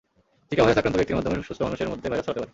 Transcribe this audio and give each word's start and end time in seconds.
Zika 0.49 0.61
virus 0.63 0.79
আক্রান্ত 0.79 0.97
ব্যক্তির 0.99 1.17
মাধ্যমেও 1.17 1.47
সুস্থ 1.49 1.61
মানুষের 1.67 1.91
মধ্যে 1.91 2.07
ভাইরাস 2.11 2.25
ছড়াতে 2.25 2.39
পারে। 2.41 2.49